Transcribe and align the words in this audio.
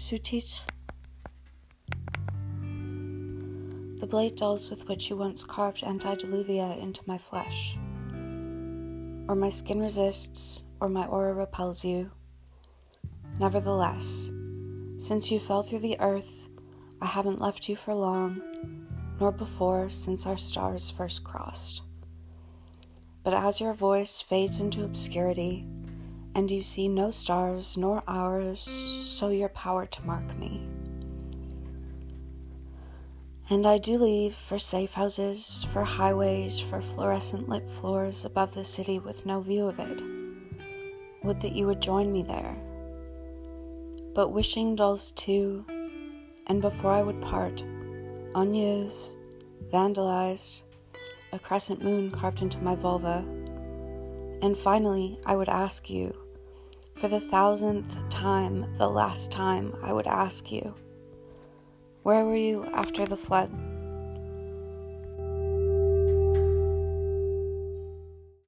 Sous-Titre. 0.00 0.64
The 2.62 4.06
blade 4.08 4.34
dulls 4.34 4.70
with 4.70 4.88
which 4.88 5.10
you 5.10 5.16
once 5.18 5.44
carved 5.44 5.82
antediluvia 5.82 6.80
into 6.82 7.02
my 7.06 7.18
flesh. 7.18 7.76
Or 9.28 9.34
my 9.34 9.50
skin 9.50 9.78
resists, 9.78 10.64
or 10.80 10.88
my 10.88 11.04
aura 11.04 11.34
repels 11.34 11.84
you. 11.84 12.10
Nevertheless, 13.38 14.32
since 14.96 15.30
you 15.30 15.38
fell 15.38 15.62
through 15.62 15.80
the 15.80 16.00
earth, 16.00 16.48
I 17.02 17.06
haven't 17.06 17.40
left 17.40 17.68
you 17.68 17.76
for 17.76 17.94
long, 17.94 18.40
nor 19.20 19.30
before 19.30 19.90
since 19.90 20.24
our 20.24 20.38
stars 20.38 20.88
first 20.88 21.24
crossed. 21.24 21.82
But 23.22 23.34
as 23.34 23.60
your 23.60 23.74
voice 23.74 24.22
fades 24.22 24.60
into 24.60 24.82
obscurity, 24.82 25.66
and 26.34 26.50
you 26.50 26.62
see 26.62 26.88
no 26.88 27.10
stars 27.10 27.76
nor 27.76 28.02
hours, 28.06 28.60
so 28.60 29.28
your 29.28 29.48
power 29.48 29.86
to 29.86 30.06
mark 30.06 30.36
me. 30.38 30.66
And 33.48 33.66
I 33.66 33.78
do 33.78 33.98
leave 33.98 34.34
for 34.34 34.58
safe 34.58 34.94
houses, 34.94 35.66
for 35.72 35.82
highways, 35.82 36.58
for 36.58 36.80
fluorescent 36.80 37.48
lit 37.48 37.68
floors 37.68 38.24
above 38.24 38.54
the 38.54 38.64
city 38.64 38.98
with 38.98 39.26
no 39.26 39.40
view 39.40 39.66
of 39.66 39.78
it. 39.80 40.02
Would 41.24 41.40
that 41.40 41.52
you 41.52 41.66
would 41.66 41.82
join 41.82 42.12
me 42.12 42.22
there 42.22 42.56
but 44.14 44.32
wishing 44.32 44.74
dulls 44.74 45.12
too, 45.12 45.64
and 46.46 46.60
before 46.60 46.92
I 46.92 47.02
would 47.02 47.20
part, 47.20 47.62
unused, 48.34 49.16
vandalized, 49.72 50.62
a 51.32 51.38
crescent 51.38 51.82
moon 51.82 52.10
carved 52.10 52.42
into 52.42 52.60
my 52.60 52.74
vulva. 52.74 53.24
And 54.42 54.56
finally, 54.56 55.18
I 55.26 55.36
would 55.36 55.48
ask 55.48 55.90
you, 55.90 56.14
for 56.94 57.08
the 57.08 57.20
thousandth 57.20 58.08
time, 58.08 58.66
the 58.78 58.88
last 58.88 59.30
time, 59.30 59.74
I 59.82 59.92
would 59.92 60.06
ask 60.06 60.50
you, 60.50 60.74
where 62.02 62.24
were 62.24 62.36
you 62.36 62.64
after 62.72 63.04
the 63.04 63.16
flood? 63.16 63.50